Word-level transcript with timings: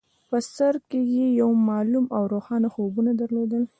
په 0.29 0.37
سر 0.55 0.73
کې 0.89 0.99
يې 1.15 1.47
معلوم 1.69 2.05
او 2.17 2.23
روښانه 2.33 2.67
خوبونه 2.73 3.11
درلودل. 3.21 3.63